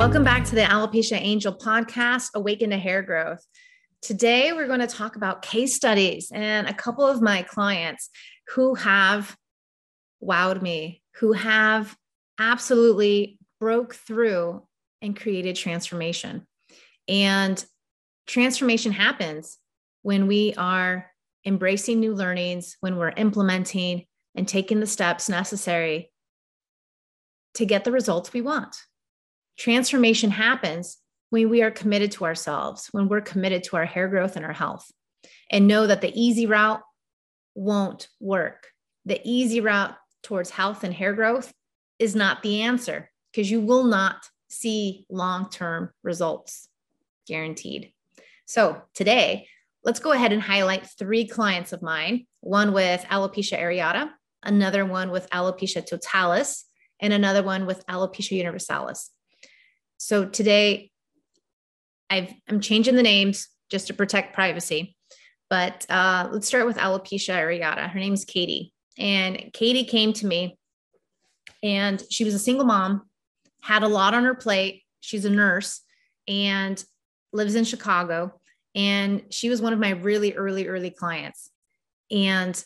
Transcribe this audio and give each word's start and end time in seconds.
Welcome 0.00 0.24
back 0.24 0.46
to 0.46 0.54
the 0.54 0.62
Alopecia 0.62 1.20
Angel 1.20 1.54
podcast, 1.54 2.30
Awaken 2.34 2.70
to 2.70 2.78
Hair 2.78 3.02
Growth. 3.02 3.46
Today, 4.00 4.50
we're 4.54 4.66
going 4.66 4.80
to 4.80 4.86
talk 4.86 5.14
about 5.14 5.42
case 5.42 5.76
studies 5.76 6.32
and 6.32 6.66
a 6.66 6.72
couple 6.72 7.06
of 7.06 7.20
my 7.20 7.42
clients 7.42 8.08
who 8.54 8.76
have 8.76 9.36
wowed 10.24 10.62
me, 10.62 11.02
who 11.16 11.34
have 11.34 11.94
absolutely 12.38 13.38
broke 13.60 13.94
through 13.94 14.66
and 15.02 15.14
created 15.14 15.54
transformation. 15.54 16.46
And 17.06 17.62
transformation 18.26 18.92
happens 18.92 19.58
when 20.00 20.26
we 20.26 20.54
are 20.56 21.10
embracing 21.44 22.00
new 22.00 22.14
learnings, 22.14 22.78
when 22.80 22.96
we're 22.96 23.10
implementing 23.10 24.06
and 24.34 24.48
taking 24.48 24.80
the 24.80 24.86
steps 24.86 25.28
necessary 25.28 26.10
to 27.52 27.66
get 27.66 27.84
the 27.84 27.92
results 27.92 28.32
we 28.32 28.40
want. 28.40 28.74
Transformation 29.58 30.30
happens 30.30 30.98
when 31.30 31.48
we 31.48 31.62
are 31.62 31.70
committed 31.70 32.12
to 32.12 32.24
ourselves, 32.24 32.88
when 32.92 33.08
we're 33.08 33.20
committed 33.20 33.62
to 33.64 33.76
our 33.76 33.84
hair 33.84 34.08
growth 34.08 34.36
and 34.36 34.44
our 34.44 34.52
health, 34.52 34.90
and 35.50 35.66
know 35.66 35.86
that 35.86 36.00
the 36.00 36.12
easy 36.20 36.46
route 36.46 36.82
won't 37.54 38.08
work. 38.20 38.68
The 39.04 39.20
easy 39.24 39.60
route 39.60 39.96
towards 40.22 40.50
health 40.50 40.84
and 40.84 40.92
hair 40.92 41.12
growth 41.14 41.52
is 41.98 42.14
not 42.14 42.42
the 42.42 42.62
answer 42.62 43.10
because 43.32 43.50
you 43.50 43.60
will 43.60 43.84
not 43.84 44.16
see 44.48 45.06
long 45.08 45.48
term 45.50 45.90
results 46.02 46.68
guaranteed. 47.26 47.92
So, 48.46 48.82
today, 48.94 49.46
let's 49.84 50.00
go 50.00 50.12
ahead 50.12 50.32
and 50.32 50.42
highlight 50.42 50.88
three 50.98 51.26
clients 51.26 51.72
of 51.72 51.82
mine 51.82 52.26
one 52.40 52.72
with 52.72 53.02
alopecia 53.10 53.58
areata, 53.58 54.10
another 54.42 54.84
one 54.84 55.10
with 55.10 55.28
alopecia 55.30 55.86
totalis, 55.86 56.64
and 57.00 57.12
another 57.12 57.42
one 57.42 57.66
with 57.66 57.86
alopecia 57.86 58.32
universalis. 58.32 59.10
So 60.02 60.24
today, 60.24 60.90
i 62.08 62.34
am 62.48 62.60
changing 62.60 62.96
the 62.96 63.02
names 63.02 63.48
just 63.70 63.86
to 63.88 63.94
protect 63.94 64.34
privacy. 64.34 64.96
But 65.50 65.84
uh, 65.90 66.30
let's 66.32 66.46
start 66.46 66.64
with 66.64 66.78
alopecia 66.78 67.34
areata. 67.34 67.86
Her 67.86 67.98
name's 67.98 68.24
Katie. 68.24 68.72
And 68.98 69.50
Katie 69.52 69.84
came 69.84 70.14
to 70.14 70.26
me 70.26 70.58
and 71.62 72.02
she 72.10 72.24
was 72.24 72.32
a 72.32 72.38
single 72.38 72.64
mom, 72.64 73.10
had 73.60 73.82
a 73.82 73.88
lot 73.88 74.14
on 74.14 74.24
her 74.24 74.34
plate. 74.34 74.84
She's 75.00 75.26
a 75.26 75.30
nurse 75.30 75.82
and 76.26 76.82
lives 77.34 77.54
in 77.54 77.64
Chicago. 77.64 78.40
And 78.74 79.24
she 79.28 79.50
was 79.50 79.60
one 79.60 79.74
of 79.74 79.78
my 79.78 79.90
really 79.90 80.32
early, 80.32 80.66
early 80.66 80.90
clients. 80.90 81.50
And 82.10 82.64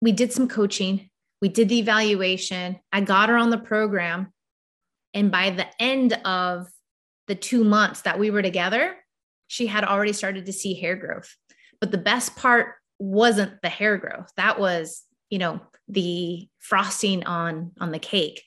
we 0.00 0.12
did 0.12 0.32
some 0.32 0.46
coaching, 0.46 1.10
we 1.42 1.48
did 1.48 1.68
the 1.68 1.80
evaluation. 1.80 2.78
I 2.92 3.00
got 3.00 3.28
her 3.28 3.36
on 3.36 3.50
the 3.50 3.58
program. 3.58 4.32
And 5.14 5.30
by 5.30 5.50
the 5.50 5.66
end 5.80 6.12
of 6.24 6.68
the 7.26 7.34
two 7.34 7.64
months 7.64 8.02
that 8.02 8.18
we 8.18 8.30
were 8.30 8.42
together, 8.42 8.96
she 9.46 9.66
had 9.66 9.84
already 9.84 10.12
started 10.12 10.46
to 10.46 10.52
see 10.52 10.74
hair 10.74 10.96
growth. 10.96 11.34
But 11.80 11.90
the 11.90 11.98
best 11.98 12.36
part 12.36 12.74
wasn't 12.98 13.62
the 13.62 13.68
hair 13.68 13.96
growth. 13.96 14.30
That 14.36 14.58
was, 14.58 15.02
you 15.30 15.38
know, 15.38 15.60
the 15.88 16.48
frosting 16.58 17.24
on 17.24 17.72
on 17.80 17.92
the 17.92 17.98
cake. 17.98 18.42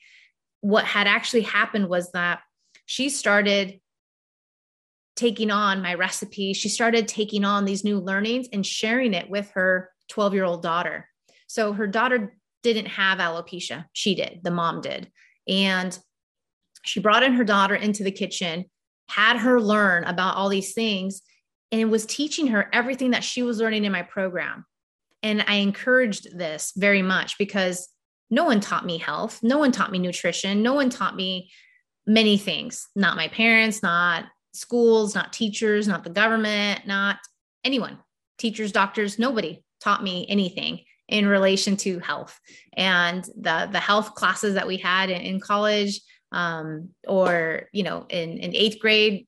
What 0.60 0.84
had 0.84 1.06
actually 1.06 1.42
happened 1.42 1.88
was 1.88 2.12
that 2.12 2.40
she 2.86 3.08
started 3.08 3.80
taking 5.16 5.50
on 5.50 5.82
my 5.82 5.94
recipe. 5.94 6.52
She 6.52 6.68
started 6.68 7.08
taking 7.08 7.44
on 7.44 7.64
these 7.64 7.84
new 7.84 7.98
learnings 7.98 8.48
and 8.52 8.64
sharing 8.64 9.14
it 9.14 9.28
with 9.28 9.50
her 9.54 9.90
12 10.08 10.34
year 10.34 10.44
old 10.44 10.62
daughter. 10.62 11.08
So 11.46 11.72
her 11.72 11.86
daughter 11.86 12.36
didn't 12.62 12.86
have 12.86 13.18
alopecia. 13.18 13.86
She 13.92 14.14
did, 14.14 14.40
the 14.42 14.50
mom 14.50 14.80
did. 14.80 15.10
And 15.48 15.98
she 16.82 17.00
brought 17.00 17.22
in 17.22 17.34
her 17.34 17.44
daughter 17.44 17.74
into 17.74 18.04
the 18.04 18.10
kitchen, 18.10 18.66
had 19.08 19.38
her 19.38 19.60
learn 19.60 20.04
about 20.04 20.36
all 20.36 20.48
these 20.48 20.72
things, 20.72 21.22
and 21.70 21.90
was 21.90 22.06
teaching 22.06 22.48
her 22.48 22.68
everything 22.72 23.12
that 23.12 23.24
she 23.24 23.42
was 23.42 23.58
learning 23.58 23.84
in 23.84 23.92
my 23.92 24.02
program. 24.02 24.64
And 25.22 25.44
I 25.46 25.54
encouraged 25.56 26.36
this 26.36 26.72
very 26.76 27.02
much 27.02 27.38
because 27.38 27.88
no 28.30 28.44
one 28.44 28.60
taught 28.60 28.84
me 28.84 28.98
health, 28.98 29.40
no 29.42 29.58
one 29.58 29.72
taught 29.72 29.92
me 29.92 29.98
nutrition, 29.98 30.62
no 30.62 30.74
one 30.74 30.90
taught 30.90 31.16
me 31.16 31.50
many 32.06 32.36
things, 32.36 32.88
not 32.96 33.16
my 33.16 33.28
parents, 33.28 33.82
not 33.82 34.24
schools, 34.52 35.14
not 35.14 35.32
teachers, 35.32 35.86
not 35.86 36.04
the 36.04 36.10
government, 36.10 36.86
not 36.86 37.18
anyone, 37.64 37.98
teachers, 38.38 38.72
doctors, 38.72 39.18
nobody 39.18 39.62
taught 39.80 40.02
me 40.02 40.26
anything 40.28 40.80
in 41.08 41.26
relation 41.26 41.76
to 41.76 41.98
health. 42.00 42.38
And 42.74 43.24
the 43.36 43.68
the 43.70 43.80
health 43.80 44.14
classes 44.14 44.54
that 44.54 44.66
we 44.66 44.78
had 44.78 45.10
in, 45.10 45.20
in 45.20 45.40
college 45.40 46.00
um, 46.32 46.90
or 47.06 47.68
you 47.72 47.82
know 47.82 48.06
in, 48.08 48.38
in 48.38 48.54
eighth 48.54 48.78
grade 48.80 49.26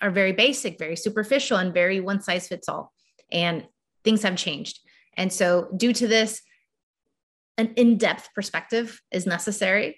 are 0.00 0.10
very 0.10 0.32
basic 0.32 0.78
very 0.78 0.96
superficial 0.96 1.56
and 1.56 1.74
very 1.74 2.00
one 2.00 2.20
size 2.22 2.48
fits 2.48 2.68
all 2.68 2.92
and 3.30 3.66
things 4.04 4.22
have 4.22 4.36
changed. 4.36 4.80
And 5.16 5.32
so 5.32 5.68
due 5.76 5.92
to 5.92 6.06
this 6.06 6.40
an 7.56 7.74
in-depth 7.76 8.30
perspective 8.34 9.00
is 9.10 9.26
necessary 9.26 9.96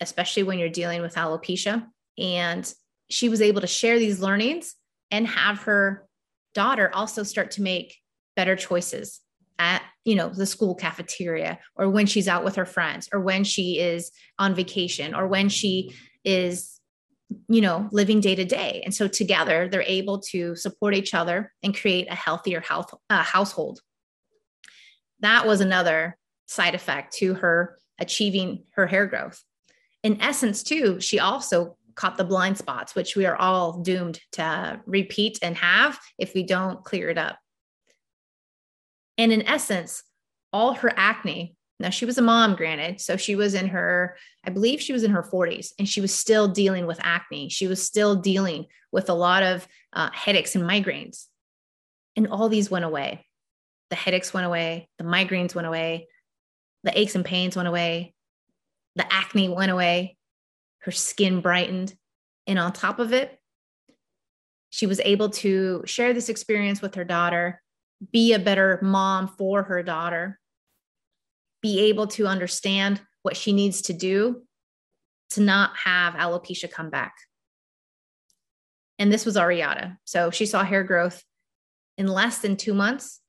especially 0.00 0.42
when 0.42 0.58
you're 0.58 0.68
dealing 0.68 1.02
with 1.02 1.14
alopecia. 1.14 1.86
And 2.18 2.72
she 3.08 3.28
was 3.28 3.42
able 3.42 3.60
to 3.60 3.66
share 3.66 3.98
these 3.98 4.20
learnings 4.20 4.74
and 5.10 5.26
have 5.26 5.62
her 5.62 6.06
daughter 6.54 6.90
also 6.92 7.22
start 7.22 7.52
to 7.52 7.62
make 7.62 7.96
better 8.36 8.56
choices 8.56 9.20
at 9.60 9.82
you 10.04 10.14
know 10.14 10.30
the 10.30 10.46
school 10.46 10.74
cafeteria 10.74 11.58
or 11.76 11.88
when 11.90 12.06
she's 12.06 12.26
out 12.26 12.42
with 12.42 12.56
her 12.56 12.64
friends 12.64 13.08
or 13.12 13.20
when 13.20 13.44
she 13.44 13.78
is 13.78 14.10
on 14.38 14.54
vacation 14.54 15.14
or 15.14 15.28
when 15.28 15.48
she 15.48 15.94
is 16.24 16.80
you 17.48 17.60
know 17.60 17.88
living 17.92 18.20
day 18.20 18.34
to 18.34 18.44
day. 18.44 18.82
And 18.84 18.94
so 18.94 19.06
together 19.06 19.68
they're 19.68 19.82
able 19.82 20.18
to 20.32 20.56
support 20.56 20.94
each 20.94 21.14
other 21.14 21.52
and 21.62 21.76
create 21.76 22.10
a 22.10 22.14
healthier 22.14 22.60
health 22.60 22.92
uh, 23.10 23.22
household. 23.22 23.80
That 25.20 25.46
was 25.46 25.60
another 25.60 26.16
side 26.46 26.74
effect 26.74 27.14
to 27.18 27.34
her 27.34 27.78
achieving 28.00 28.64
her 28.72 28.86
hair 28.86 29.06
growth. 29.06 29.44
In 30.02 30.20
essence 30.22 30.62
too 30.62 31.00
she 31.00 31.20
also 31.20 31.76
caught 31.94 32.16
the 32.16 32.24
blind 32.24 32.56
spots 32.56 32.94
which 32.94 33.14
we 33.14 33.26
are 33.26 33.36
all 33.36 33.82
doomed 33.82 34.18
to 34.32 34.80
repeat 34.86 35.38
and 35.42 35.54
have 35.56 35.98
if 36.18 36.32
we 36.32 36.42
don't 36.42 36.82
clear 36.82 37.10
it 37.10 37.18
up 37.18 37.38
and 39.20 39.34
in 39.34 39.46
essence, 39.46 40.02
all 40.50 40.72
her 40.72 40.90
acne, 40.96 41.54
now 41.78 41.90
she 41.90 42.06
was 42.06 42.16
a 42.16 42.22
mom, 42.22 42.56
granted. 42.56 43.02
So 43.02 43.18
she 43.18 43.36
was 43.36 43.52
in 43.52 43.68
her, 43.68 44.16
I 44.46 44.48
believe 44.50 44.80
she 44.80 44.94
was 44.94 45.04
in 45.04 45.10
her 45.10 45.22
40s, 45.22 45.72
and 45.78 45.86
she 45.86 46.00
was 46.00 46.14
still 46.14 46.48
dealing 46.48 46.86
with 46.86 46.98
acne. 47.02 47.50
She 47.50 47.66
was 47.66 47.86
still 47.86 48.16
dealing 48.16 48.64
with 48.92 49.10
a 49.10 49.14
lot 49.14 49.42
of 49.42 49.68
uh, 49.92 50.08
headaches 50.10 50.56
and 50.56 50.64
migraines. 50.64 51.26
And 52.16 52.28
all 52.28 52.48
these 52.48 52.70
went 52.70 52.86
away. 52.86 53.26
The 53.90 53.96
headaches 53.96 54.32
went 54.32 54.46
away, 54.46 54.88
the 54.96 55.04
migraines 55.04 55.54
went 55.54 55.66
away, 55.66 56.08
the 56.82 56.98
aches 56.98 57.14
and 57.14 57.24
pains 57.24 57.56
went 57.56 57.68
away, 57.68 58.14
the 58.96 59.12
acne 59.12 59.50
went 59.50 59.70
away, 59.70 60.16
her 60.80 60.92
skin 60.92 61.42
brightened. 61.42 61.94
And 62.46 62.58
on 62.58 62.72
top 62.72 63.00
of 63.00 63.12
it, 63.12 63.38
she 64.70 64.86
was 64.86 65.00
able 65.00 65.28
to 65.30 65.82
share 65.84 66.14
this 66.14 66.30
experience 66.30 66.80
with 66.80 66.94
her 66.94 67.04
daughter 67.04 67.60
be 68.12 68.32
a 68.32 68.38
better 68.38 68.78
mom 68.82 69.28
for 69.28 69.62
her 69.64 69.82
daughter, 69.82 70.38
be 71.60 71.80
able 71.88 72.06
to 72.08 72.26
understand 72.26 73.00
what 73.22 73.36
she 73.36 73.52
needs 73.52 73.82
to 73.82 73.92
do 73.92 74.42
to 75.30 75.40
not 75.40 75.76
have 75.76 76.14
alopecia 76.14 76.70
come 76.70 76.90
back. 76.90 77.14
And 78.98 79.12
this 79.12 79.24
was 79.24 79.36
areata. 79.36 79.96
So 80.04 80.30
she 80.30 80.46
saw 80.46 80.64
hair 80.64 80.84
growth 80.84 81.22
in 81.96 82.06
less 82.06 82.38
than 82.38 82.56
two 82.56 82.74
months. 82.74 83.20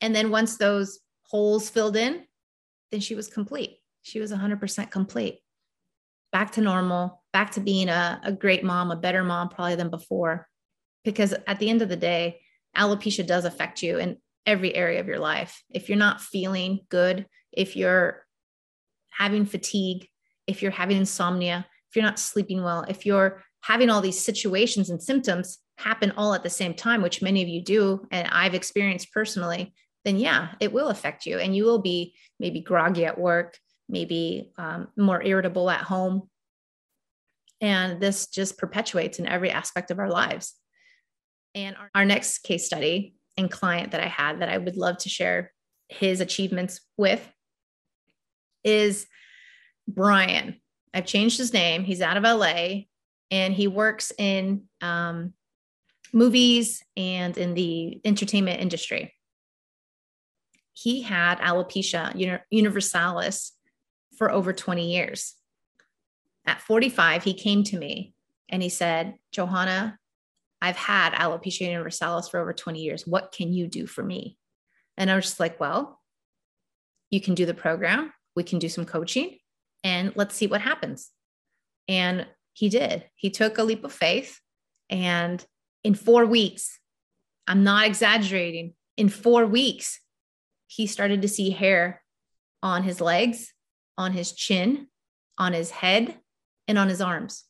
And 0.00 0.14
then 0.14 0.30
once 0.30 0.56
those 0.56 1.00
holes 1.22 1.68
filled 1.68 1.96
in, 1.96 2.24
then 2.90 3.00
she 3.00 3.14
was 3.14 3.28
complete. 3.28 3.78
She 4.02 4.20
was 4.20 4.32
100% 4.32 4.90
complete. 4.90 5.40
Back 6.30 6.52
to 6.52 6.60
normal, 6.60 7.22
back 7.32 7.52
to 7.52 7.60
being 7.60 7.88
a, 7.88 8.20
a 8.22 8.32
great 8.32 8.64
mom, 8.64 8.90
a 8.90 8.96
better 8.96 9.24
mom 9.24 9.48
probably 9.48 9.76
than 9.76 9.90
before. 9.90 10.48
Because 11.04 11.34
at 11.46 11.58
the 11.58 11.70
end 11.70 11.82
of 11.82 11.88
the 11.88 11.96
day, 11.96 12.40
alopecia 12.76 13.26
does 13.26 13.44
affect 13.44 13.82
you 13.82 13.98
in 13.98 14.18
every 14.46 14.74
area 14.74 15.00
of 15.00 15.06
your 15.06 15.18
life. 15.18 15.62
If 15.70 15.88
you're 15.88 15.98
not 15.98 16.20
feeling 16.20 16.80
good, 16.88 17.26
if 17.52 17.76
you're 17.76 18.24
having 19.10 19.46
fatigue, 19.46 20.08
if 20.46 20.62
you're 20.62 20.70
having 20.70 20.96
insomnia, 20.96 21.66
if 21.88 21.96
you're 21.96 22.04
not 22.04 22.18
sleeping 22.18 22.62
well, 22.62 22.84
if 22.88 23.06
you're 23.06 23.42
having 23.62 23.88
all 23.88 24.00
these 24.00 24.20
situations 24.20 24.90
and 24.90 25.02
symptoms 25.02 25.58
happen 25.78 26.12
all 26.16 26.34
at 26.34 26.42
the 26.42 26.50
same 26.50 26.74
time, 26.74 27.02
which 27.02 27.22
many 27.22 27.42
of 27.42 27.48
you 27.48 27.62
do, 27.62 28.06
and 28.10 28.28
I've 28.28 28.54
experienced 28.54 29.12
personally, 29.12 29.72
then 30.04 30.18
yeah, 30.18 30.48
it 30.60 30.72
will 30.72 30.88
affect 30.88 31.24
you. 31.24 31.38
And 31.38 31.56
you 31.56 31.64
will 31.64 31.80
be 31.80 32.14
maybe 32.38 32.60
groggy 32.60 33.06
at 33.06 33.18
work, 33.18 33.58
maybe 33.88 34.52
um, 34.58 34.88
more 34.96 35.22
irritable 35.22 35.70
at 35.70 35.80
home. 35.80 36.28
And 37.60 38.00
this 38.00 38.26
just 38.26 38.58
perpetuates 38.58 39.18
in 39.18 39.26
every 39.26 39.50
aspect 39.50 39.90
of 39.90 39.98
our 39.98 40.10
lives. 40.10 40.54
And 41.54 41.76
our, 41.76 41.90
our 41.94 42.04
next 42.04 42.38
case 42.38 42.66
study 42.66 43.14
and 43.36 43.50
client 43.50 43.92
that 43.92 44.00
I 44.00 44.08
had 44.08 44.40
that 44.40 44.48
I 44.48 44.58
would 44.58 44.76
love 44.76 44.98
to 44.98 45.08
share 45.08 45.52
his 45.88 46.20
achievements 46.20 46.80
with 46.96 47.32
is 48.62 49.06
Brian. 49.86 50.60
I've 50.92 51.06
changed 51.06 51.38
his 51.38 51.52
name. 51.52 51.84
He's 51.84 52.00
out 52.00 52.16
of 52.16 52.22
LA 52.22 52.84
and 53.30 53.52
he 53.52 53.68
works 53.68 54.12
in 54.16 54.64
um, 54.80 55.34
movies 56.12 56.82
and 56.96 57.36
in 57.36 57.54
the 57.54 58.00
entertainment 58.04 58.60
industry. 58.60 59.12
He 60.72 61.02
had 61.02 61.38
alopecia 61.38 62.42
universalis 62.50 63.52
for 64.16 64.30
over 64.30 64.52
20 64.52 64.92
years. 64.92 65.34
At 66.46 66.60
45, 66.60 67.24
he 67.24 67.34
came 67.34 67.64
to 67.64 67.78
me 67.78 68.14
and 68.48 68.62
he 68.62 68.68
said, 68.68 69.14
Johanna, 69.32 69.98
I've 70.64 70.76
had 70.76 71.12
alopecia 71.12 71.68
universalis 71.68 72.30
for 72.30 72.40
over 72.40 72.54
20 72.54 72.80
years. 72.80 73.06
What 73.06 73.32
can 73.32 73.52
you 73.52 73.66
do 73.66 73.86
for 73.86 74.02
me? 74.02 74.38
And 74.96 75.10
I 75.10 75.14
was 75.14 75.26
just 75.26 75.38
like, 75.38 75.60
well, 75.60 76.00
you 77.10 77.20
can 77.20 77.34
do 77.34 77.44
the 77.44 77.52
program, 77.52 78.14
we 78.34 78.44
can 78.44 78.58
do 78.58 78.70
some 78.70 78.86
coaching, 78.86 79.36
and 79.84 80.12
let's 80.16 80.34
see 80.34 80.46
what 80.46 80.62
happens. 80.62 81.10
And 81.86 82.26
he 82.54 82.70
did. 82.70 83.04
He 83.14 83.28
took 83.28 83.58
a 83.58 83.62
leap 83.62 83.84
of 83.84 83.92
faith. 83.92 84.40
And 84.88 85.44
in 85.82 85.94
four 85.94 86.24
weeks, 86.24 86.80
I'm 87.46 87.62
not 87.62 87.86
exaggerating, 87.86 88.72
in 88.96 89.10
four 89.10 89.44
weeks, 89.44 90.00
he 90.66 90.86
started 90.86 91.20
to 91.20 91.28
see 91.28 91.50
hair 91.50 92.02
on 92.62 92.84
his 92.84 93.02
legs, 93.02 93.52
on 93.98 94.12
his 94.12 94.32
chin, 94.32 94.86
on 95.36 95.52
his 95.52 95.70
head, 95.70 96.18
and 96.66 96.78
on 96.78 96.88
his 96.88 97.02
arms. 97.02 97.44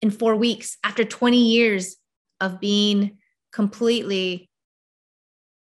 In 0.00 0.10
four 0.10 0.36
weeks, 0.36 0.78
after 0.82 1.04
20 1.04 1.36
years 1.36 1.96
of 2.40 2.60
being 2.60 3.18
completely 3.52 4.50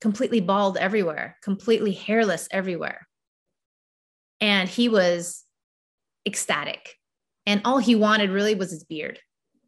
completely 0.03 0.41
bald 0.41 0.75
everywhere, 0.75 1.37
completely 1.41 1.93
hairless 1.93 2.49
everywhere. 2.51 3.07
And 4.41 4.67
he 4.67 4.89
was 4.89 5.45
ecstatic. 6.27 6.95
And 7.45 7.61
all 7.63 7.77
he 7.77 7.95
wanted 7.95 8.29
really 8.29 8.53
was 8.53 8.69
his 8.69 8.83
beard. 8.83 9.19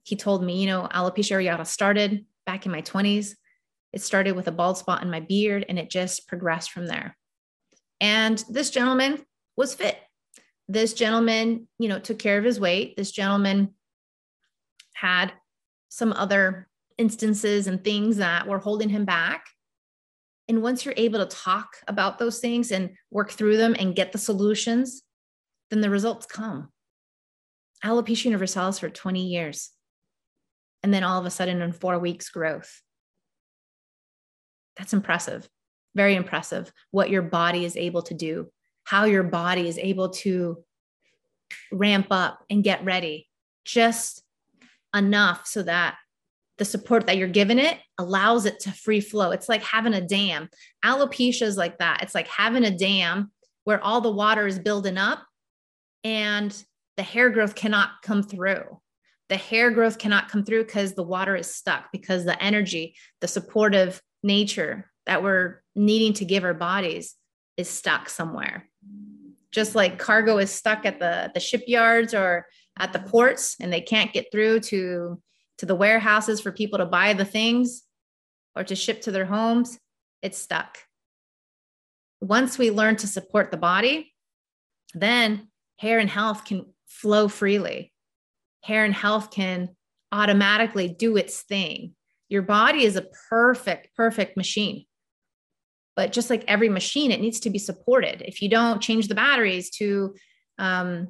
He 0.04 0.18
told 0.18 0.44
me, 0.44 0.60
you 0.60 0.68
know, 0.68 0.90
alopecia 0.94 1.38
areata 1.38 1.66
started 1.66 2.26
back 2.46 2.66
in 2.66 2.72
my 2.74 2.82
20s. 2.82 3.36
It 3.94 4.02
started 4.02 4.36
with 4.36 4.50
a 4.50 4.52
bald 4.52 4.78
spot 4.78 5.02
in 5.02 5.10
my 5.10 5.22
beard 5.22 5.66
and 5.70 5.80
it 5.80 5.90
just 5.90 6.28
progressed 6.28 6.72
from 6.72 6.86
there. 6.86 7.16
And 8.02 8.44
this 8.50 8.72
gentleman 8.72 9.24
was 9.56 9.74
fit. 9.74 9.98
This 10.68 10.94
gentleman, 10.94 11.70
you 11.80 11.88
know, 11.88 12.00
took 12.00 12.20
care 12.20 12.38
of 12.38 12.44
his 12.44 12.60
weight. 12.60 12.98
This 12.98 13.12
gentleman 13.12 13.74
had 14.96 15.32
some 15.88 16.12
other 16.12 16.68
instances 16.98 17.68
and 17.68 17.84
things 17.84 18.18
that 18.18 18.48
were 18.48 18.60
holding 18.60 18.90
him 18.90 19.06
back. 19.06 19.46
And 20.48 20.62
once 20.62 20.86
you're 20.86 20.94
able 20.98 21.20
to 21.20 21.36
talk 21.36 21.78
about 21.88 22.20
those 22.20 22.40
things 22.40 22.72
and 22.72 22.92
work 23.10 23.32
through 23.32 23.58
them 23.58 23.76
and 23.78 23.96
get 23.96 24.12
the 24.12 24.18
solutions, 24.18 25.02
then 25.70 25.82
the 25.82 25.90
results 25.90 26.26
come. 26.26 26.70
Alopecia 27.84 28.26
universalis 28.26 28.80
for 28.80 28.90
20 28.90 29.26
years. 29.26 29.72
And 30.84 30.94
then 30.94 31.04
all 31.04 31.20
of 31.20 31.26
a 31.26 31.32
sudden, 31.32 31.62
in 31.62 31.74
four 31.74 31.98
weeks, 31.98 32.30
growth. 32.30 32.82
That's 34.78 34.94
impressive. 34.94 35.50
Very 35.96 36.16
impressive 36.16 36.72
what 36.92 37.10
your 37.10 37.22
body 37.22 37.66
is 37.66 37.76
able 37.76 38.04
to 38.04 38.14
do, 38.14 38.50
how 38.84 39.06
your 39.06 39.24
body 39.24 39.68
is 39.68 39.78
able 39.78 40.10
to 40.10 40.64
ramp 41.72 42.08
up 42.12 42.44
and 42.50 42.64
get 42.64 42.84
ready 42.84 43.28
just 43.64 44.24
enough 44.94 45.48
so 45.48 45.64
that 45.64 45.96
the 46.58 46.66
support 46.66 47.08
that 47.08 47.18
you're 47.18 47.28
giving 47.28 47.60
it 47.60 47.78
allows 47.98 48.46
it 48.46 48.60
to 48.62 48.72
free 48.72 49.02
flow. 49.02 49.32
It's 49.32 49.50
like 49.50 49.64
having 49.64 49.94
a 49.94 50.02
dam. 50.02 50.50
Alopecia 50.84 51.44
is 51.44 51.58
like 51.58 51.80
that. 51.80 52.02
It's 52.02 52.16
like 52.16 52.28
having 52.28 52.64
a 52.64 52.76
dam 52.76 53.32
where 53.66 53.84
all 53.84 54.02
the 54.02 54.12
water 54.12 54.48
is 54.48 54.60
building 54.60 54.98
up 54.98 55.24
and 56.04 56.56
the 56.98 57.04
hair 57.04 57.30
growth 57.30 57.56
cannot 57.56 58.02
come 58.04 58.24
through. 58.24 58.80
The 59.28 59.38
hair 59.38 59.72
growth 59.72 59.98
cannot 59.98 60.30
come 60.30 60.46
through 60.46 60.66
because 60.66 60.94
the 60.94 61.04
water 61.04 61.36
is 61.36 61.54
stuck, 61.54 61.86
because 61.92 62.26
the 62.26 62.42
energy, 62.42 62.96
the 63.22 63.28
supportive 63.28 64.02
nature 64.24 64.90
that 65.08 65.24
we're 65.24 65.62
needing 65.76 66.14
to 66.14 66.26
give 66.26 66.44
our 66.44 66.54
bodies 66.54 67.16
is 67.58 67.70
stuck 67.70 68.08
somewhere. 68.08 68.70
Just 69.52 69.74
like 69.76 69.98
cargo 69.98 70.38
is 70.38 70.52
stuck 70.52 70.86
at 70.86 71.00
the, 71.00 71.32
the 71.34 71.40
shipyards 71.40 72.14
or 72.14 72.46
at 72.78 72.94
the 72.94 73.00
ports 73.00 73.56
and 73.60 73.74
they 73.74 73.82
can't 73.82 74.14
get 74.14 74.32
through 74.32 74.60
to 74.60 75.22
to 75.60 75.66
the 75.66 75.76
warehouses 75.76 76.42
for 76.42 76.52
people 76.52 76.80
to 76.80 76.86
buy 76.86 77.14
the 77.14 77.26
things 77.26 77.84
or 78.56 78.64
to 78.64 78.76
ship 78.76 79.02
to 79.04 79.12
their 79.12 79.26
homes, 79.26 79.78
it's 80.22 80.38
stuck. 80.38 80.78
Once 82.22 82.58
we 82.58 82.72
learn 82.72 82.96
to 82.98 83.08
support 83.08 83.52
the 83.52 83.58
body, 83.58 84.14
then 84.94 85.50
hair 85.78 86.00
and 86.00 86.10
health 86.10 86.46
can 86.46 86.66
flow 86.88 87.28
freely. 87.28 87.94
Hair 88.64 88.86
and 88.86 88.94
health 88.94 89.32
can 89.32 89.70
automatically 90.12 90.88
do 90.88 91.18
its 91.18 91.42
thing. 91.42 91.94
Your 92.30 92.42
body 92.42 92.84
is 92.84 92.96
a 92.96 93.06
perfect, 93.30 93.96
perfect 93.96 94.38
machine. 94.38 94.86
But 95.96 96.12
just 96.12 96.30
like 96.30 96.44
every 96.48 96.70
machine, 96.70 97.12
it 97.12 97.22
needs 97.22 97.42
to 97.42 97.50
be 97.50 97.60
supported. 97.60 98.22
If 98.22 98.42
you 98.42 98.50
don't 98.50 98.82
change 98.82 99.08
the 99.08 99.16
batteries 99.16 99.70
to 99.72 100.16
um, 100.58 101.10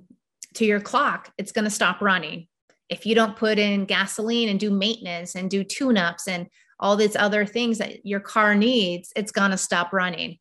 to 0.55 0.65
your 0.65 0.79
clock, 0.79 1.31
it's 1.37 1.51
going 1.51 1.65
to 1.65 1.71
stop 1.71 2.01
running 2.01 2.47
if 2.89 3.05
you 3.05 3.15
don't 3.15 3.35
put 3.35 3.57
in 3.57 3.85
gasoline 3.85 4.49
and 4.49 4.59
do 4.59 4.69
maintenance 4.69 5.35
and 5.35 5.49
do 5.49 5.63
tune 5.63 5.97
ups 5.97 6.27
and 6.27 6.47
all 6.79 6.95
these 6.95 7.15
other 7.15 7.45
things 7.45 7.77
that 7.77 8.05
your 8.05 8.19
car 8.19 8.53
needs, 8.53 9.11
it's 9.15 9.31
going 9.31 9.51
to 9.51 9.57
stop 9.57 9.93
running 9.93 10.37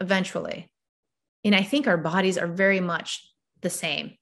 eventually. 0.00 0.70
And 1.44 1.54
I 1.54 1.62
think 1.62 1.86
our 1.86 1.96
bodies 1.96 2.38
are 2.38 2.46
very 2.46 2.80
much 2.80 3.26
the 3.60 3.70
same. 3.70 4.16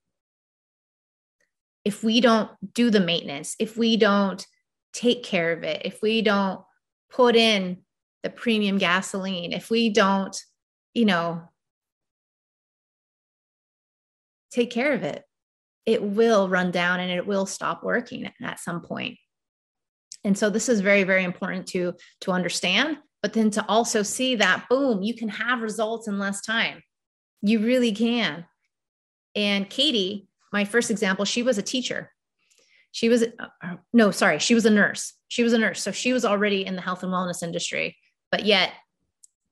If 1.84 2.02
we 2.02 2.20
don't 2.20 2.50
do 2.74 2.90
the 2.90 3.00
maintenance, 3.00 3.54
if 3.58 3.76
we 3.76 3.96
don't 3.96 4.44
take 4.92 5.22
care 5.22 5.52
of 5.52 5.62
it, 5.62 5.82
if 5.84 6.02
we 6.02 6.22
don't 6.22 6.60
put 7.10 7.36
in 7.36 7.78
the 8.22 8.30
premium 8.30 8.78
gasoline, 8.78 9.52
if 9.52 9.70
we 9.70 9.90
don't, 9.90 10.36
you 10.94 11.04
know, 11.04 11.42
take 14.50 14.70
care 14.70 14.92
of 14.92 15.02
it, 15.02 15.22
it 15.86 16.02
will 16.02 16.48
run 16.48 16.70
down 16.72 17.00
and 17.00 17.10
it 17.10 17.26
will 17.26 17.46
stop 17.46 17.82
working 17.82 18.30
at 18.42 18.60
some 18.60 18.82
point. 18.82 19.16
And 20.24 20.36
so 20.36 20.50
this 20.50 20.68
is 20.68 20.80
very, 20.80 21.04
very 21.04 21.22
important 21.22 21.68
to, 21.68 21.94
to 22.22 22.32
understand, 22.32 22.98
but 23.22 23.32
then 23.32 23.50
to 23.52 23.64
also 23.68 24.02
see 24.02 24.34
that 24.36 24.66
boom, 24.68 25.02
you 25.02 25.14
can 25.14 25.28
have 25.28 25.62
results 25.62 26.08
in 26.08 26.18
less 26.18 26.40
time. 26.40 26.82
You 27.42 27.60
really 27.60 27.92
can. 27.92 28.44
And 29.36 29.70
Katie, 29.70 30.26
my 30.52 30.64
first 30.64 30.90
example, 30.90 31.24
she 31.24 31.44
was 31.44 31.58
a 31.58 31.62
teacher. 31.62 32.10
She 32.90 33.08
was, 33.08 33.22
uh, 33.22 33.76
no, 33.92 34.10
sorry, 34.10 34.38
she 34.40 34.54
was 34.54 34.64
a 34.64 34.70
nurse. 34.70 35.12
She 35.28 35.44
was 35.44 35.52
a 35.52 35.58
nurse. 35.58 35.82
So 35.82 35.92
she 35.92 36.12
was 36.12 36.24
already 36.24 36.64
in 36.64 36.74
the 36.74 36.82
health 36.82 37.02
and 37.02 37.12
wellness 37.12 37.42
industry, 37.42 37.96
but 38.32 38.44
yet 38.44 38.72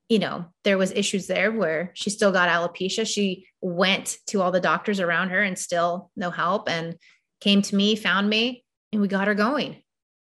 you 0.09 0.19
know, 0.19 0.47
there 0.65 0.79
was 0.79 0.93
issues 0.93 1.27
there 1.27 1.51
where 1.51 1.91
she 1.95 2.11
still 2.11 2.33
got 2.33 2.49
alopecia. 2.49 3.07
She 3.07 3.47
went 3.61 4.19
to 4.27 4.43
all 4.43 4.53
the 4.53 4.61
doctors 4.61 5.01
around 5.01 5.31
her 5.31 5.43
and 5.43 5.59
still 5.59 6.11
no 6.17 6.31
help 6.31 6.69
and 6.69 6.97
came 7.41 7.63
to 7.63 7.77
me, 7.77 7.97
found 7.97 8.29
me, 8.29 8.65
and 8.93 9.01
we 9.01 9.09
got 9.09 9.27
her 9.27 9.35
going. 9.35 9.83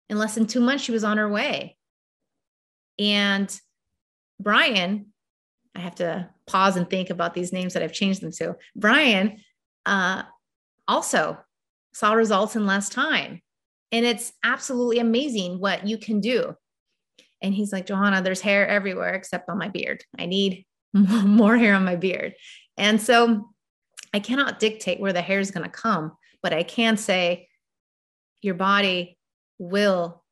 In 0.10 0.18
less 0.18 0.36
than 0.36 0.48
two 0.48 0.62
months, 0.62 0.84
she 0.84 0.92
was 0.92 1.04
on 1.04 1.18
her 1.18 1.30
way. 1.30 1.78
And 2.98 3.60
Brian, 4.40 5.08
I 5.76 5.80
have 5.82 5.96
to 5.96 6.30
pause 6.48 6.76
and 6.76 6.90
think 6.90 7.10
about 7.10 7.34
these 7.34 7.54
names 7.54 7.74
that 7.74 7.84
I've 7.84 7.94
changed 7.94 8.22
them 8.22 8.32
to. 8.34 8.56
Brian 8.76 9.38
uh, 9.86 10.24
also 10.88 11.38
saw 11.94 12.14
results 12.14 12.56
in 12.56 12.66
less 12.66 12.90
time. 12.90 13.42
And 13.92 14.06
it's 14.06 14.34
absolutely 14.44 15.00
amazing 15.00 15.60
what 15.60 15.88
you 15.88 15.98
can 15.98 16.20
do. 16.20 16.56
And 17.42 17.54
he's 17.54 17.72
like, 17.72 17.86
Johanna, 17.86 18.22
there's 18.22 18.42
hair 18.42 18.68
everywhere 18.68 19.14
except 19.14 19.50
on 19.50 19.58
my 19.58 19.70
beard. 19.70 20.04
I 20.18 20.26
need 20.26 20.66
more 20.94 21.58
hair 21.58 21.76
on 21.76 21.86
my 21.86 21.96
beard. 21.96 22.34
And 22.78 23.02
so 23.02 23.50
I 24.14 24.20
cannot 24.20 24.60
dictate 24.60 25.00
where 25.00 25.14
the 25.14 25.22
hair 25.22 25.40
is 25.40 25.52
going 25.52 25.66
to 25.66 25.70
come, 25.70 26.14
but 26.42 26.54
I 26.54 26.64
can 26.64 26.98
say 26.98 27.50
your 28.42 28.56
body 28.56 29.18
will 29.60 30.24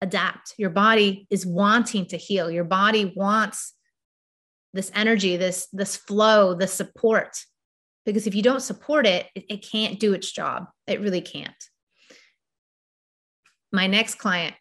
adapt. 0.00 0.54
Your 0.58 0.70
body 0.70 1.26
is 1.30 1.46
wanting 1.46 2.06
to 2.06 2.16
heal. 2.16 2.50
Your 2.50 2.64
body 2.64 3.12
wants 3.16 3.74
this 4.74 4.90
energy, 4.94 5.36
this 5.36 5.68
this 5.72 5.96
flow, 5.96 6.54
the 6.54 6.66
support. 6.66 7.38
because 8.04 8.26
if 8.26 8.34
you 8.34 8.42
don't 8.42 8.62
support 8.62 9.06
it, 9.06 9.26
it, 9.34 9.44
it 9.48 9.68
can't 9.70 10.00
do 10.00 10.12
its 10.12 10.32
job. 10.32 10.66
It 10.86 11.00
really 11.00 11.20
can't. 11.20 11.54
My 13.70 13.86
next 13.86 14.16
client, 14.16 14.54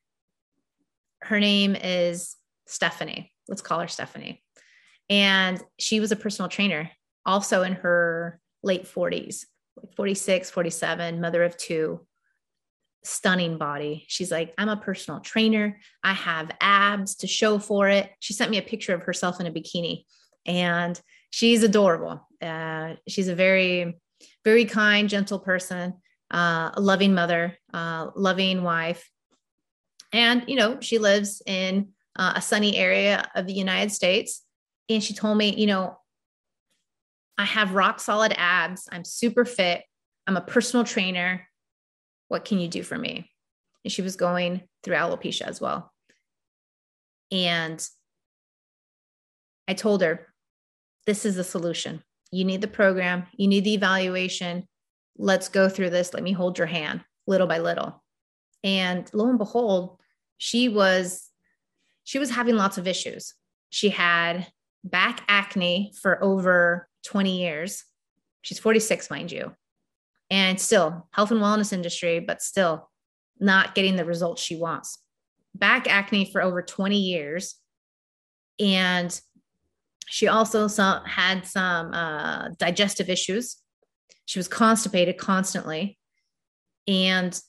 her 1.24 1.40
name 1.40 1.75
is 1.75 2.36
Stephanie. 2.68 3.32
Let's 3.48 3.62
call 3.62 3.80
her 3.80 3.88
Stephanie. 3.88 4.44
And 5.10 5.62
she 5.78 6.00
was 6.00 6.12
a 6.12 6.16
personal 6.16 6.50
trainer, 6.50 6.90
also 7.25 7.63
in 7.63 7.74
her 7.74 8.40
late 8.63 8.86
40s, 8.86 9.46
46, 9.96 10.50
47, 10.50 11.20
mother 11.20 11.44
of 11.44 11.58
two, 11.58 12.06
stunning 13.04 13.58
body. 13.58 14.06
She's 14.08 14.32
like, 14.32 14.54
I'm 14.58 14.70
a 14.70 14.78
personal 14.78 15.20
trainer. 15.20 15.80
I 16.04 16.13
have 16.13 16.51
abs 16.62 17.16
to 17.18 17.28
show 17.28 17.60
for 17.60 17.90
it. 17.90 18.10
She 18.20 18.34
sent 18.34 18.51
me 18.51 18.58
a 18.58 18.63
picture 18.63 18.94
of 18.94 19.04
herself 19.04 19.40
in 19.40 19.48
a 19.48 19.51
bikini 19.51 20.06
and 20.46 21.00
she's 21.32 21.63
adorable. 21.63 22.28
Uh, 22.42 22.96
she's 23.08 23.28
a 23.28 23.36
very, 23.36 24.00
very 24.44 24.66
kind, 24.66 25.10
gentle 25.10 25.40
person, 25.40 25.94
uh, 26.32 26.72
a 26.74 26.82
loving 26.82 27.13
mother, 27.13 27.58
uh, 27.74 28.08
loving 28.16 28.63
wife. 28.63 29.10
And, 30.13 30.44
you 30.48 30.56
know, 30.56 30.80
she 30.82 30.98
lives 30.98 31.41
in 31.46 31.89
uh, 32.18 32.34
a 32.36 32.41
sunny 32.41 32.77
area 32.77 33.30
of 33.36 33.48
the 33.48 33.53
United 33.53 33.91
States. 33.91 34.44
And 34.89 35.03
she 35.03 35.13
told 35.13 35.38
me, 35.38 35.56
you 35.56 35.68
know, 35.68 35.98
I 37.38 37.46
have 37.46 37.74
rock 37.74 38.00
solid 38.00 38.34
abs. 38.38 38.88
I'm 38.91 39.06
super 39.06 39.46
fit. 39.46 39.84
I'm 40.27 40.38
a 40.38 40.41
personal 40.41 40.84
trainer. 40.84 41.48
What 42.27 42.46
can 42.46 42.60
you 42.60 42.68
do 42.68 42.84
for 42.84 42.98
me? 42.98 43.30
And 43.84 43.91
she 43.91 44.01
was 44.01 44.15
going 44.15 44.62
through 44.84 44.96
alopecia 44.96 45.44
as 45.44 45.60
well. 45.60 45.91
And 47.32 47.86
I 49.68 49.74
told 49.74 50.01
her, 50.01 50.27
this 51.08 51.25
is 51.25 51.36
the 51.36 51.44
solution. 51.44 52.03
You 52.32 52.46
need 52.46 52.62
the 52.62 52.68
program, 52.68 53.25
you 53.36 53.48
need 53.48 53.63
the 53.63 53.74
evaluation. 53.74 54.68
Let's 55.18 55.50
go 55.50 55.68
through 55.68 55.89
this. 55.89 56.13
Let 56.13 56.24
me 56.24 56.32
hold 56.32 56.58
your 56.58 56.68
hand 56.68 57.03
little 57.27 57.48
by 57.48 57.60
little. 57.60 58.03
And 58.63 59.10
lo 59.13 59.27
and 59.27 59.38
behold, 59.38 59.98
she 60.43 60.69
was 60.69 61.29
she 62.03 62.17
was 62.17 62.31
having 62.31 62.55
lots 62.55 62.79
of 62.79 62.88
issues. 62.88 63.36
She 63.69 63.89
had 63.89 64.48
back 64.83 65.21
acne 65.27 65.93
for 66.01 66.21
over 66.24 66.89
20 67.05 67.39
years. 67.39 67.86
She's 68.41 68.57
46, 68.57 69.12
mind 69.12 69.31
you. 69.31 69.55
And 70.31 70.60
still, 70.60 71.07
health 71.12 71.29
and 71.29 71.41
wellness 71.41 71.71
industry, 71.71 72.19
but 72.19 72.41
still 72.41 72.89
not 73.39 73.75
getting 73.75 73.98
the 73.98 74.03
results 74.03 74.41
she 74.41 74.55
wants. 74.55 74.98
Back 75.53 75.88
acne 75.88 76.31
for 76.31 76.41
over 76.41 76.63
20 76.63 76.98
years. 76.98 77.57
And 78.60 79.21
she 80.07 80.27
also 80.27 80.67
had 81.05 81.45
some 81.45 81.93
uh, 81.93 82.50
digestive 82.57 83.12
issues. 83.12 83.57
She 84.25 84.39
was 84.39 84.48
constipated 84.48 85.19
constantly. 85.19 86.00
And 86.88 87.39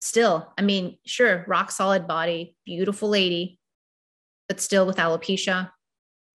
still, 0.00 0.52
I 0.56 0.62
mean, 0.62 0.98
sure, 1.06 1.44
rock 1.46 1.70
solid 1.70 2.06
body, 2.06 2.56
beautiful 2.64 3.08
lady, 3.08 3.58
but 4.48 4.60
still 4.60 4.86
with 4.86 4.96
alopecia, 4.96 5.70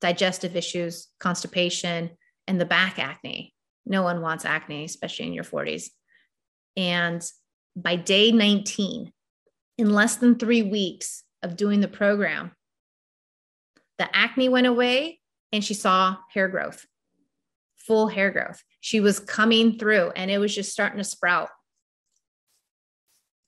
digestive 0.02 0.56
issues, 0.56 1.08
constipation, 1.20 2.12
and 2.48 2.60
the 2.60 2.66
back 2.66 3.00
acne. 3.00 3.54
No 3.86 4.04
one 4.04 4.22
wants 4.22 4.46
acne, 4.46 4.86
especially 4.86 5.28
in 5.28 5.34
your 5.34 5.44
40s. 5.44 5.90
And 6.76 7.24
by 7.76 7.96
day 7.96 8.32
19, 8.32 9.12
in 9.78 9.94
less 9.94 10.18
than 10.18 10.36
three 10.36 10.62
weeks 10.62 11.24
of 11.42 11.58
doing 11.58 11.82
the 11.82 11.88
program, 11.88 12.52
the 13.98 14.16
acne 14.16 14.50
went 14.50 14.68
away 14.68 15.20
and 15.52 15.64
she 15.64 15.74
saw 15.74 16.18
hair 16.34 16.48
growth, 16.48 16.86
full 17.78 18.08
hair 18.08 18.32
growth. 18.32 18.64
She 18.82 19.00
was 19.00 19.20
coming 19.20 19.78
through 19.78 20.12
and 20.16 20.30
it 20.30 20.40
was 20.40 20.54
just 20.54 20.72
starting 20.72 20.98
to 20.98 21.04
sprout, 21.04 21.50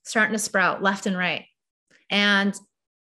starting 0.06 0.32
to 0.32 0.38
sprout 0.38 0.82
left 0.82 1.04
and 1.06 1.18
right. 1.18 1.44
And 2.08 2.54